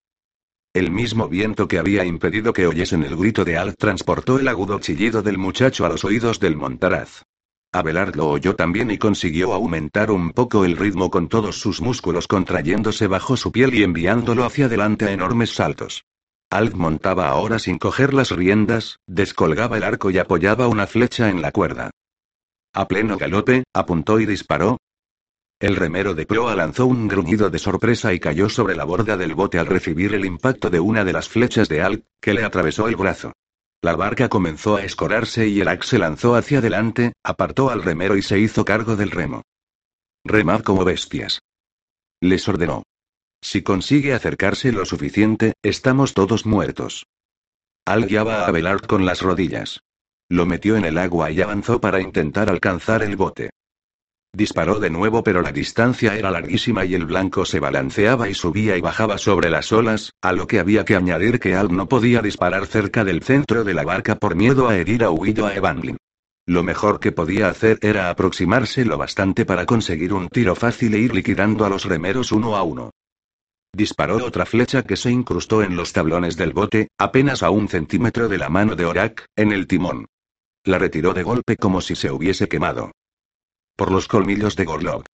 [0.73, 4.79] El mismo viento que había impedido que oyesen el grito de Alt transportó el agudo
[4.79, 7.23] chillido del muchacho a los oídos del montaraz.
[7.73, 12.27] Abelard lo oyó también y consiguió aumentar un poco el ritmo con todos sus músculos
[12.27, 16.05] contrayéndose bajo su piel y enviándolo hacia adelante a enormes saltos.
[16.51, 21.43] Alt montaba ahora sin coger las riendas, descolgaba el arco y apoyaba una flecha en
[21.43, 21.91] la cuerda.
[22.75, 24.79] A pleno galope, apuntó y disparó,
[25.61, 29.35] el remero de proa lanzó un gruñido de sorpresa y cayó sobre la borda del
[29.35, 32.89] bote al recibir el impacto de una de las flechas de Al, que le atravesó
[32.89, 33.35] el brazo.
[33.83, 38.17] La barca comenzó a escorarse y el Ax se lanzó hacia adelante, apartó al remero
[38.17, 39.43] y se hizo cargo del remo.
[40.23, 41.41] Remad como bestias.
[42.21, 42.83] Les ordenó.
[43.43, 47.07] Si consigue acercarse lo suficiente, estamos todos muertos.
[47.87, 49.81] Al guiaba a Abelard con las rodillas.
[50.29, 53.51] Lo metió en el agua y avanzó para intentar alcanzar el bote.
[54.33, 58.77] Disparó de nuevo pero la distancia era larguísima y el blanco se balanceaba y subía
[58.77, 62.23] y bajaba sobre las olas, a lo que había que añadir que Al no podía
[62.23, 65.97] disparar cerca del centro de la barca por miedo a herir a huido a Evanlin.
[66.47, 70.99] Lo mejor que podía hacer era aproximarse lo bastante para conseguir un tiro fácil e
[70.99, 72.91] ir liquidando a los remeros uno a uno.
[73.73, 78.29] Disparó otra flecha que se incrustó en los tablones del bote, apenas a un centímetro
[78.29, 80.07] de la mano de Orak, en el timón.
[80.65, 82.91] La retiró de golpe como si se hubiese quemado.
[83.77, 85.07] Por los colmillos de Gorlok.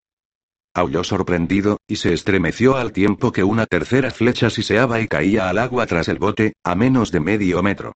[0.75, 5.59] Aulló sorprendido, y se estremeció al tiempo que una tercera flecha siseaba y caía al
[5.59, 7.95] agua tras el bote, a menos de medio metro.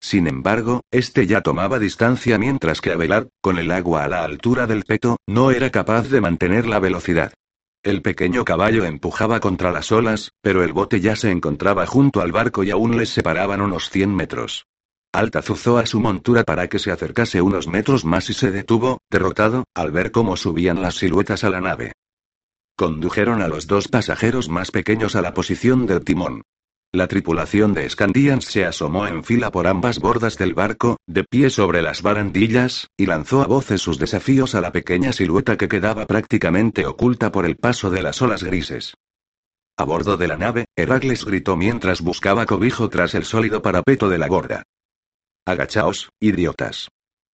[0.00, 4.66] Sin embargo, este ya tomaba distancia mientras que Abelard, con el agua a la altura
[4.66, 7.32] del peto, no era capaz de mantener la velocidad.
[7.84, 12.32] El pequeño caballo empujaba contra las olas, pero el bote ya se encontraba junto al
[12.32, 14.66] barco y aún les separaban unos 100 metros.
[15.12, 19.02] Alt azuzó a su montura para que se acercase unos metros más y se detuvo,
[19.10, 21.92] derrotado, al ver cómo subían las siluetas a la nave.
[22.76, 26.40] Condujeron a los dos pasajeros más pequeños a la posición del timón.
[26.92, 31.50] La tripulación de Scandians se asomó en fila por ambas bordas del barco, de pie
[31.50, 36.06] sobre las barandillas, y lanzó a voces sus desafíos a la pequeña silueta que quedaba
[36.06, 38.94] prácticamente oculta por el paso de las olas grises.
[39.76, 44.18] A bordo de la nave, Heracles gritó mientras buscaba cobijo tras el sólido parapeto de
[44.18, 44.62] la borda.
[45.44, 46.88] Agachaos, idiotas.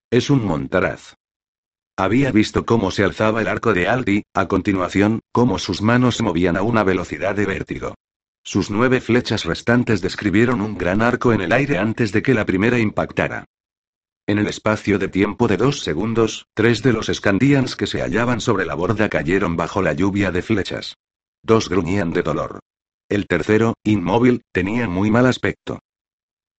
[0.10, 1.16] Es un montaraz.
[1.98, 6.24] Había visto cómo se alzaba el arco de Aldi, a continuación, cómo sus manos se
[6.24, 7.96] movían a una velocidad de vértigo.
[8.46, 12.46] Sus nueve flechas restantes describieron un gran arco en el aire antes de que la
[12.46, 13.44] primera impactara.
[14.26, 18.40] En el espacio de tiempo de dos segundos, tres de los Scandians que se hallaban
[18.40, 20.96] sobre la borda cayeron bajo la lluvia de flechas.
[21.44, 22.60] Dos gruñían de dolor.
[23.10, 25.80] El tercero, inmóvil, tenía muy mal aspecto.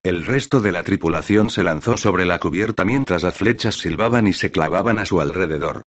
[0.01, 4.33] El resto de la tripulación se lanzó sobre la cubierta mientras las flechas silbaban y
[4.33, 5.83] se clavaban a su alrededor.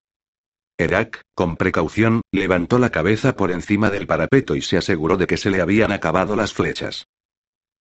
[0.77, 5.37] Herak, con precaución, levantó la cabeza por encima del parapeto y se aseguró de que
[5.37, 7.05] se le habían acabado las flechas.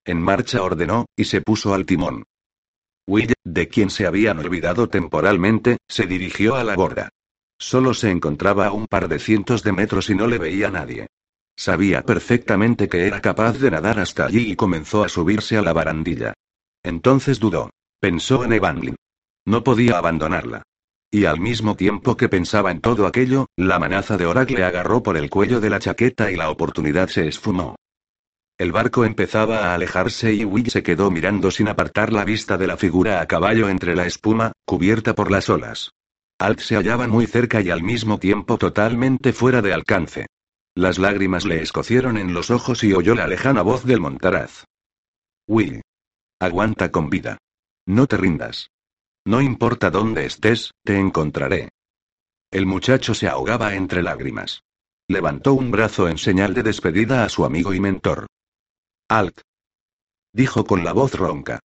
[0.05, 2.25] En marcha ordenó, y se puso al timón.
[3.09, 7.09] Will, de quien se habían olvidado temporalmente, se dirigió a la borda.
[7.59, 11.09] Solo se encontraba a un par de cientos de metros y no le veía nadie.
[11.61, 15.75] Sabía perfectamente que era capaz de nadar hasta allí y comenzó a subirse a la
[15.75, 16.33] barandilla.
[16.83, 17.69] Entonces dudó.
[18.01, 18.97] Pensó en Evangeline.
[19.45, 20.63] No podía abandonarla.
[21.11, 25.03] Y al mismo tiempo que pensaba en todo aquello, la manaza de Oracle le agarró
[25.03, 27.77] por el cuello de la chaqueta y la oportunidad se esfumó.
[28.57, 32.69] El barco empezaba a alejarse y Will se quedó mirando sin apartar la vista de
[32.69, 35.91] la figura a caballo entre la espuma, cubierta por las olas.
[36.39, 40.25] Alt se hallaba muy cerca y al mismo tiempo totalmente fuera de alcance.
[40.75, 44.65] Las lágrimas le escocieron en los ojos y oyó la lejana voz del montaraz.
[45.47, 45.83] Will.
[46.41, 47.39] Aguanta con vida.
[47.87, 48.71] No te rindas.
[49.27, 51.71] No importa dónde estés, te encontraré.
[52.53, 54.63] El muchacho se ahogaba entre lágrimas.
[55.09, 58.27] Levantó un brazo en señal de despedida a su amigo y mentor.
[59.09, 59.41] Alt.
[60.33, 61.59] Dijo con la voz ronca.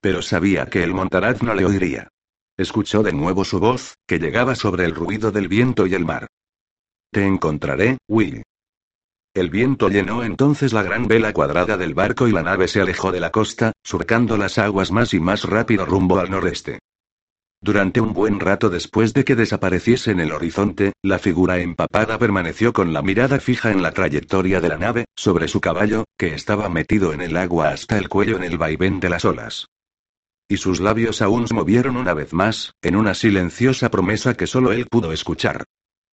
[0.00, 2.08] Pero sabía que el montaraz no le oiría.
[2.56, 6.26] Escuchó de nuevo su voz, que llegaba sobre el ruido del viento y el mar.
[7.10, 8.42] Te encontraré, Will.
[9.34, 13.12] El viento llenó entonces la gran vela cuadrada del barco y la nave se alejó
[13.12, 16.78] de la costa, surcando las aguas más y más rápido rumbo al noreste.
[17.60, 22.72] Durante un buen rato después de que desapareciese en el horizonte, la figura empapada permaneció
[22.72, 26.68] con la mirada fija en la trayectoria de la nave, sobre su caballo, que estaba
[26.68, 29.66] metido en el agua hasta el cuello en el vaivén de las olas.
[30.48, 34.72] Y sus labios aún se movieron una vez más, en una silenciosa promesa que solo
[34.72, 35.64] él pudo escuchar.